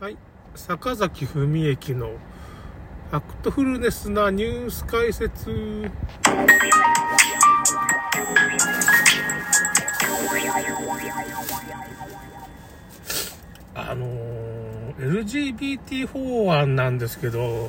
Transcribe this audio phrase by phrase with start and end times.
[0.00, 0.16] はい、
[0.54, 2.10] 坂崎文駅の
[3.10, 5.90] ファクトフルネスなニュース解説。
[13.74, 17.68] あのー、LGBT 法案なんですけど、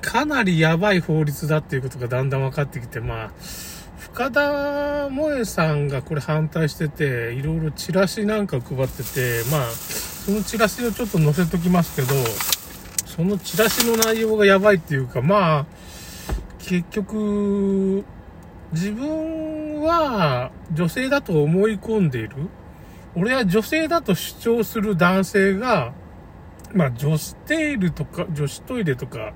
[0.00, 3.30] かなりやばい法律だっていうことがだんだん分かってきて、まあ、
[3.98, 9.68] 深田萌さんがこれ反対してて、いろいろチラシなんか配ってて、まあ、
[10.28, 12.08] そのチラシをちょっと載せときますけど、
[13.06, 15.66] そのチラシの内容がやばいっていうか、まあ、
[16.58, 18.04] 結局、
[18.72, 22.50] 自分は女性だと思い込んでいる。
[23.16, 25.94] 俺は女性だと主張する男性が、
[26.74, 29.32] まあ女子テールとか、女子トイレとか、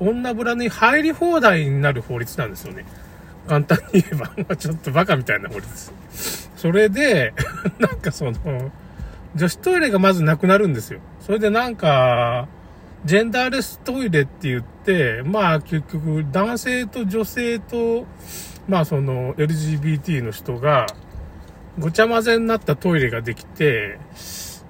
[0.00, 2.86] 女ブラに入り放題になる法律なんですよね。
[3.46, 5.92] 簡単に言えば、ちょっとバカみたいな法律。
[6.56, 7.34] それで、
[7.78, 8.72] なんかその、
[9.34, 11.00] 女子トイレがまずなくなるんですよ。
[11.20, 12.48] それでなんか、
[13.04, 18.06] ジェンダーレストイレって言って、まあ結局男性と女性と、
[18.68, 20.86] まあその LGBT の人が
[21.78, 23.98] ごちゃ混ぜになったトイレができて、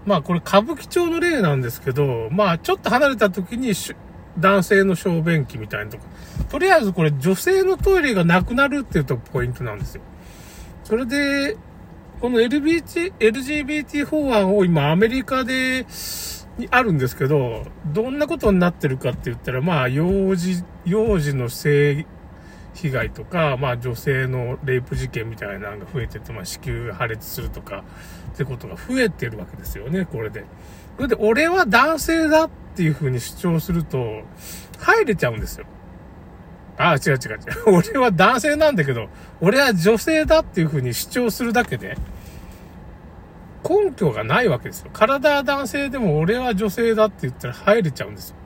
[0.07, 3.73] まあこれ歌舞伎町の例なんですけど、まあちょっと離れた時に
[4.39, 6.05] 男性の小便器みたいなとこ。
[6.49, 10.03] とりあえずこれ女性のトイレがなくなるっていうとポイントなんですよ。
[10.85, 11.57] それで、
[12.23, 15.85] この LGBT, LGBT 法案を今アメリカで、
[16.57, 22.07] にあるんですけど、どんなことになってるかって言ったら、まあ、幼児、幼児の性
[22.75, 27.83] 被害とか、まあ、女性のレイプ事件みたいなのが増えてて、まあ、子宮破裂するとか、
[28.35, 30.45] ってことが増えてるわけですよね、これで。
[30.99, 34.23] それで、俺は男性だっていう風に主張すると、
[34.79, 35.67] 入れちゃうんですよ。
[36.83, 37.79] ああ、違う違う違う。
[37.79, 39.09] 俺は男性なんだけど、
[39.41, 41.97] 俺は女性だっていう風に主張するだけで、
[43.63, 44.91] 根拠がないわけですよ。
[44.93, 48.37] 体は男性でも俺は女性だって言ったら入れちゃうんですよ。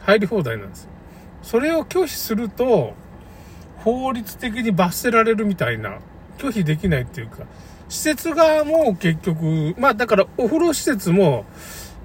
[0.00, 0.90] 入り放題なんですよ。
[1.42, 2.94] それを拒否すると、
[3.76, 5.98] 法律的に罰せられるみたいな、
[6.38, 7.44] 拒否できないっていうか、
[7.88, 11.44] 施設側も結局、まあだからお風呂施設も、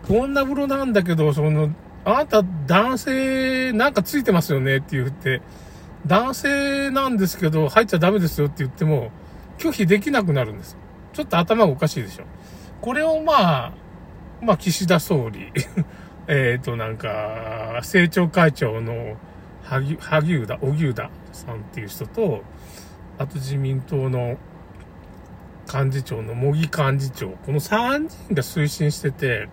[0.08, 1.72] 女風呂なんだけど、その、
[2.06, 5.42] あなた男性なんかついてますよねって言って、
[6.06, 9.12] 男性なんですけど入っちゃダメですよって言っても、
[9.58, 10.78] 拒否できなくなるんです。
[11.14, 12.26] ちょっと頭がおかしいでしょ。
[12.82, 13.74] これをまあ、
[14.42, 15.54] まあ、岸田総理、
[16.28, 19.16] えっと、なんか、政調会長の
[19.64, 22.44] 萩萩生田、荻生田さんっていう人と、
[23.18, 24.38] あと自民党の
[25.74, 29.48] 幹事長の茂木幹事長、この3人が推進してて、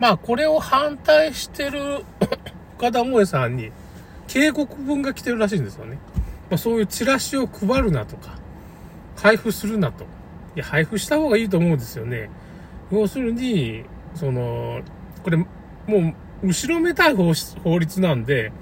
[0.00, 2.04] まあ、これを反対してる
[2.78, 3.70] 深田萌さんに
[4.26, 5.98] 警告文が来てるらしいんですよね。
[6.48, 8.38] まあ、そういうチラシを配るなとか、
[9.16, 10.04] 配布するなと。
[10.56, 12.30] いや、配布した方がいいと思うんですよね。
[12.90, 13.84] 要するに、
[14.14, 14.80] その、
[15.22, 15.46] これ、も
[16.42, 18.52] う、後ろめたい法律なんで、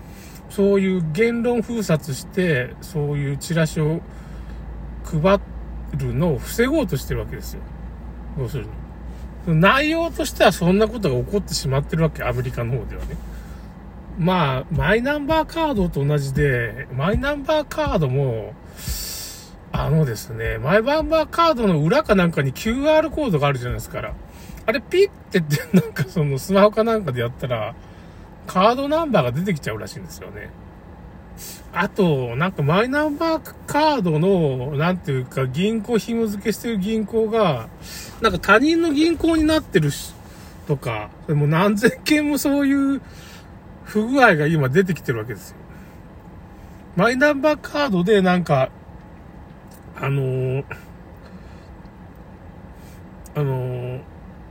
[0.50, 4.00] そういう言論封殺して、そういうチラシを
[5.04, 5.40] 配
[5.96, 7.60] るのを防ごうとしてるわけですよ。
[8.38, 8.87] 要するに。
[9.54, 13.16] 内容としてはそんなことが起こってしまってるわけ、アメリカの方ではね。
[14.18, 18.52] まあ、マイナンバーカードと同じで、マイナンバーカードも、
[19.70, 24.12] あのですね、マイバンバーカードの裏かなんかに QR コードがあるじゃないですか。
[24.66, 27.74] あれピッてって、なんかそのスマホかなんかでやったら、
[28.46, 30.50] カードナンバーが出てきちゃうらしいんですよね。
[31.80, 37.68] あと、なんかマイナンバーカードの、なんていうか、銀行紐付けしてる銀行が、
[38.20, 40.12] なんか他人の銀行になってるし、
[40.66, 43.00] とか、でも何千件もそういう
[43.84, 45.56] 不具合が今出てきてるわけですよ。
[46.96, 48.70] マイナンバーカードでなんか、
[49.94, 50.64] あのー、
[53.36, 54.00] あのー、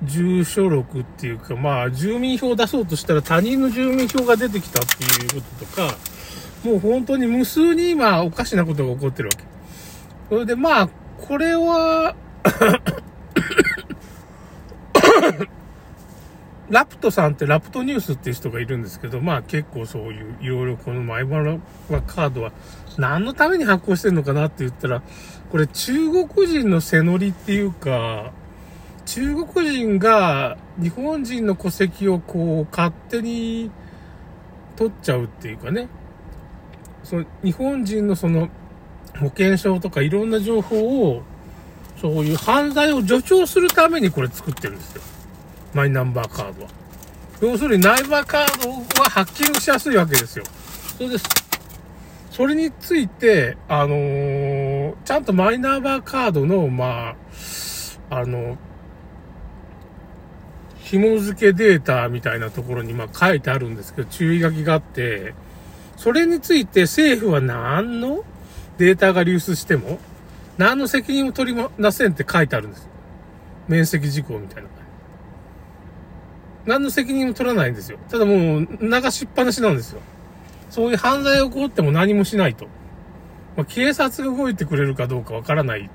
[0.03, 6.16] 住所録っていうか、まあ、住民票を出そうとしたら他人の住民票が出てきたっていうこととか、
[6.63, 9.43] もう本当に無数に今おかしなことが起こってるわけ。
[10.29, 12.15] それでまあ、これは
[16.69, 21.57] ラプトさんってラプトニュースっていう人がいるんですけど、まあ結構そういういろいろこのマイバラ
[22.05, 22.51] カードは
[22.97, 25.01] 何のために発行してんのかなって言ったら、
[25.49, 28.33] これ中国人の背乗りっていうか、
[29.05, 33.71] 中国人が日本人の戸籍をこう勝手に
[34.75, 35.87] 取っちゃうっていうかね、
[37.07, 38.49] その日本人のその
[39.17, 41.23] 保険証とかいろんな情報を、
[42.01, 45.01] そういう犯罪を助長するためにこれ作ってるんですよ。
[45.73, 46.69] マイナンバーカードは。
[47.39, 48.69] 要するにナイバーカード
[49.01, 50.43] はハッキングしやすいわけですよ。
[50.97, 51.25] それです。
[52.31, 57.15] それについて、あのー、ちゃんとマイナンバーカードの、ま
[58.09, 58.57] あ、あの、
[60.79, 65.33] 紐付けデータみたいなところにま書いてあるんですけど、注意書きがあって、
[65.97, 68.23] それについて政府は何の
[68.77, 69.99] データが流出しても、
[70.57, 72.87] 何の責任も取りませんって書いてあるんです。
[73.67, 74.69] 面積事項みたいな。
[76.67, 77.97] 何の責任も取らないんですよ。
[78.09, 80.01] ただもう流しっぱなしなんですよ。
[80.69, 82.67] そういう犯罪が起こっても何もしないと。
[83.55, 85.89] まあ、警察が動いてくれるかどうかわからない。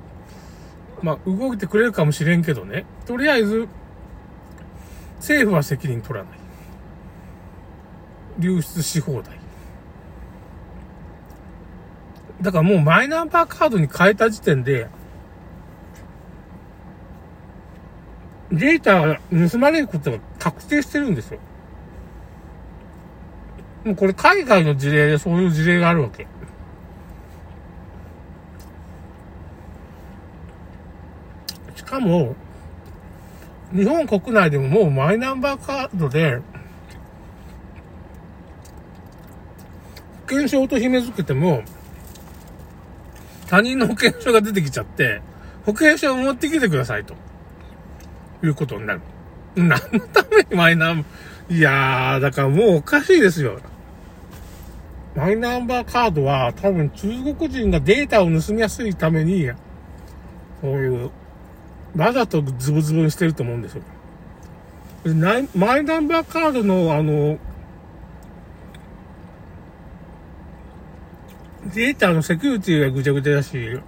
[1.02, 2.86] まあ、動いてくれるかもしれんけどね。
[3.06, 3.68] とりあえず、
[5.18, 6.38] 政府は責任取らない。
[8.38, 9.41] 流出し放題。
[12.42, 14.88] だからもうマイナンバーカードに変えた時点で、
[18.50, 19.18] データ
[19.50, 21.38] 盗まれることが確定してるんですよ。
[23.84, 26.26] もうこれ海外の事例でそういう事例があるわけ。
[31.76, 32.34] しかも、
[33.72, 36.42] 日本国内でももうマイナンバーカードで、保
[40.28, 41.62] 険証と紐付けても、
[43.52, 45.20] 他人の保険証が出てきちゃって、
[45.66, 47.14] 保険証を持ってきてくださいと。
[48.42, 49.02] いうことになる。
[49.56, 49.78] 何の
[50.08, 53.60] ためにマイナンバー、いやー、だからもうおかしいですよ。
[55.14, 59.50] マイナンバーカードは多分中国人がデータを盗みやすいために、
[60.62, 61.10] そういう、
[61.94, 63.82] わざとズブズブにしてると思うんですよ。
[65.54, 67.36] マイナンバーカードのあの、
[71.66, 73.80] データのセキュリティがぐちゃぐちゃだし、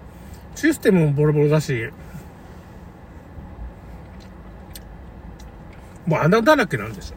[0.54, 1.90] システムもボロボロだし、
[6.06, 7.16] もう穴だらけなんですよ。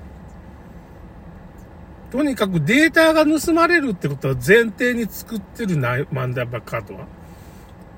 [2.10, 7.06] とにかくデータが盗まれるってことは前提に作ってるなマンダーバッカードは。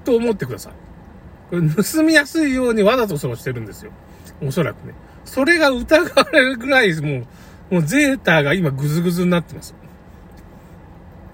[0.03, 0.73] と思ってください。
[1.49, 3.91] これ盗みやすいようにわざとそうしてるんですよ。
[4.41, 4.93] おそらくね。
[5.25, 7.25] それが疑われるぐらい、も
[7.71, 9.75] う、もうゼータが今グズグズになってます。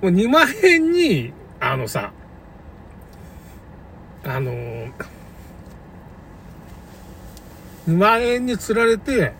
[0.05, 2.11] もう2万円に、あのさ、
[4.23, 4.91] あのー、
[7.87, 9.33] 2万円に釣られて、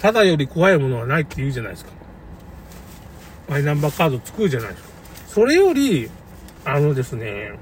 [0.00, 1.92] ただより怖いものはないって言うじゃないですか。
[3.48, 4.88] マイナンバーカード作るじゃないですか。
[5.28, 6.10] それより、
[6.64, 7.52] あのですね、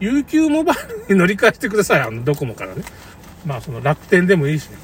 [0.00, 0.76] UQ モバイ
[1.08, 2.00] ルに乗り換えてください。
[2.00, 2.82] あの、ドコモからね。
[3.44, 4.78] まあ、その楽天でもいいし、ね。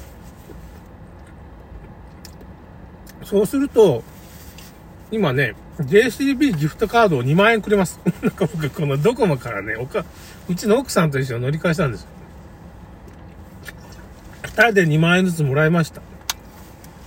[3.23, 4.03] そうすると、
[5.11, 7.99] 今ね、JCB ギフトカードを2万円くれます。
[8.23, 10.05] なんか僕、このドコモからね、おか、
[10.49, 12.07] うちの奥さんと一緒に乗り換えしたんですよ。
[14.43, 16.01] 2人で2万円ずつもらいました。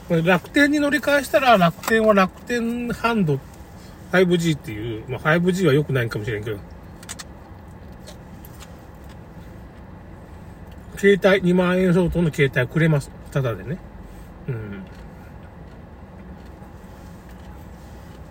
[0.09, 3.41] これ楽天に乗り換えしたら楽天は楽天ハンド
[4.13, 6.59] 5G っていう、まあ、5G は良くないかもしれんけど、
[10.97, 13.11] 携帯、2万円相当の携帯くれます。
[13.31, 13.79] ただでね。
[14.49, 14.85] うん。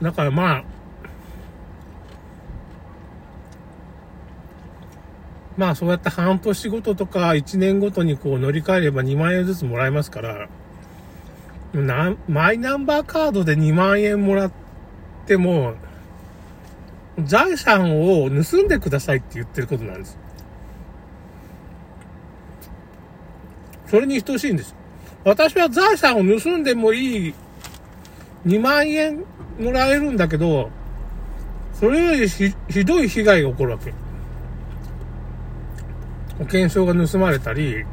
[0.04, 0.64] だからまあ、
[5.56, 10.50] まあそうやって半年ごととか1年ごとにこう乗り換えれば2万円ずつもらえますから、
[11.74, 14.52] な、マイナンバーカードで2万円もらっ
[15.26, 15.76] ても、
[17.24, 20.18] 財産を盗んでくださいって言ってることなんです。
[23.88, 24.76] それに等しいんです。
[25.24, 27.34] 私は財産を盗んでもいい
[28.46, 29.24] 2万円
[29.60, 30.70] もらえるんだけど、
[31.74, 33.94] それよりひひどい被害が起こるわけ。
[36.38, 37.86] 保険証が盗まれたり、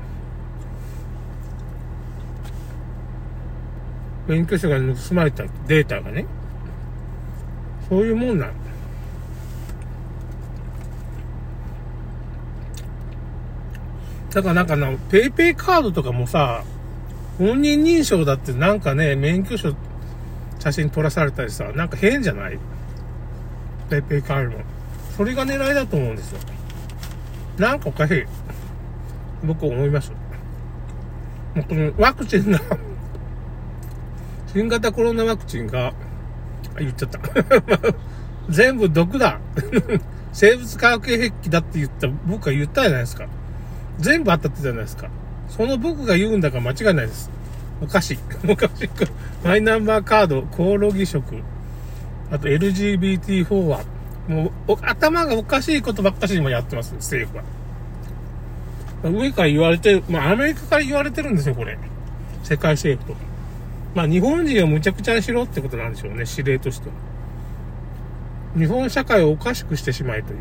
[4.26, 6.25] 免許証が盗まれたデータがね、
[7.88, 8.50] そういうもんな。
[14.33, 16.62] だからなんかな、ペイペイカードとかもさ、
[17.38, 19.75] 本人認証だってなんかね、免許証
[20.61, 22.59] 写真撮らされたりさ、なんか変じゃない？
[23.90, 24.64] ペイペイカードも。
[25.17, 26.38] それが狙いだと思うんですよ。
[27.59, 28.25] なんかおかしい。
[29.45, 30.12] 僕思います。
[31.55, 32.61] もうこのワクチンが
[34.52, 35.93] 新型コロナワクチンが、
[36.79, 37.21] 言っちゃった。
[38.49, 39.38] 全部毒だ。
[40.33, 43.26] 生物化学兵器だって言った、僕は言ったじゃないですか。
[43.99, 45.09] 全部あったってたじゃないですか。
[45.49, 47.31] その僕が言うんだから間違いないです。
[47.81, 48.19] お かしい。
[48.49, 48.91] おかしい。
[49.45, 51.23] マイナンバーカード、コオロギ色、
[52.31, 53.81] あと LGBT4 は、
[54.29, 57.45] もう、頭がおかしいことばっかし今やってます、政府は。
[59.11, 61.79] 上から言われてる、まあアメリカから言われてるんですよ、これ。
[62.43, 63.19] 世界政府と。
[63.95, 66.95] まあ日本人をむちゃくちゃにしろってことなんでしょうね、指令としては。
[68.57, 70.39] 日本社会をおかしくしてしまえという。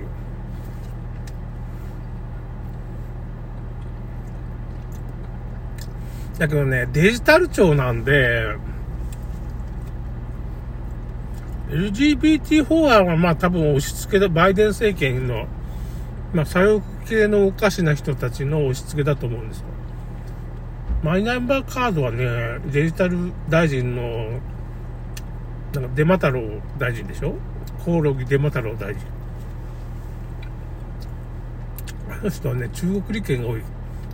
[6.40, 8.56] だけどね、デジタル庁なんで、
[11.70, 15.48] LGBT 法案はまあ多分押し付けだ、バイデン政権の、
[16.34, 19.66] まあ左翼系のおかしな人たちの押し付けだと思うんですよ。
[21.04, 24.40] マイナンバーカードはね、デジタル大臣の、
[25.74, 26.42] なんかデマ太郎
[26.78, 27.36] 大臣でしょ？
[27.84, 29.02] コオロギデマ太郎大臣。
[32.10, 33.62] あの人はね、中国利権が多い。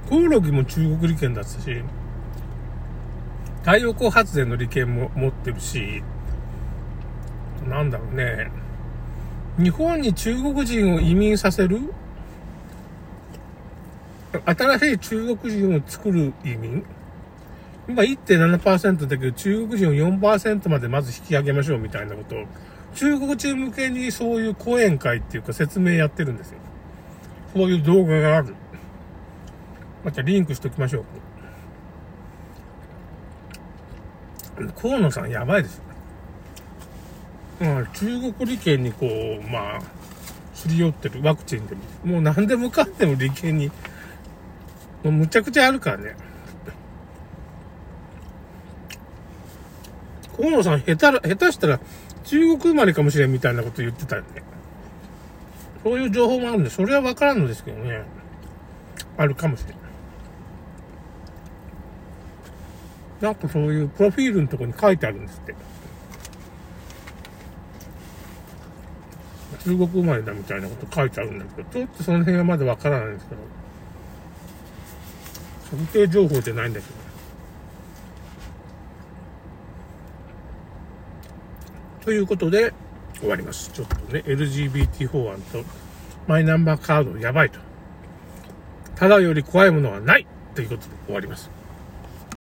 [0.09, 1.83] コオロギも中国利権だったし、
[3.65, 6.03] 太陽光発電の利権も持ってるし、
[7.67, 8.51] なんだろうね。
[9.57, 11.91] 日本に中国人を移民させる？
[14.45, 16.85] 新しい中国人を作る移民？
[17.89, 22.45] 今1.7%だけど中国人を4%までまず引き上げましょうみたいなことを
[22.93, 26.59] 中国人向けにそういう講演会っていうか説明やってるんですよ。
[27.55, 28.53] そういう動画がある。
[30.03, 31.05] またリンクしときましょう。
[34.75, 35.83] 河野さんやばいですよ。
[37.59, 39.81] まあ、中国利権にこう、まあ、
[40.53, 43.73] すり寄ってるワクチンでも、もう何でもかんでも利権に、も
[45.05, 46.15] うむちゃくちゃあるからね。
[50.35, 51.79] 河野さん下手、下手したら
[52.25, 54.43] 中国生まれかもしれんみたいなこと言ってたよね。
[55.83, 58.03] そういう情報もあるんで、それはわからんのですけどね。
[59.17, 59.84] あるかもしれん。
[63.21, 65.55] なんかそういうプロフィールのとこに書いてあるんですって。
[69.63, 73.41] 中国生まれだみたいなこと書いてあるんだけど、ちょっとその辺はまだわからないんですけど、
[75.71, 76.93] 測定情報じゃないんだけど。
[82.05, 82.73] ということで、
[83.19, 83.71] 終わります。
[83.71, 85.63] ちょっとね、LGBT 法案と
[86.27, 87.59] マイナンバーカードやばいと。
[88.95, 91.49] ただより怖いものはないということで終わります。